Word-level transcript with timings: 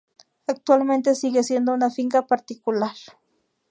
Actualmente 0.47 1.13
sigue 1.13 1.43
siendo 1.43 1.75
una 1.75 1.91
finca 1.91 2.25
particular. 2.25 2.95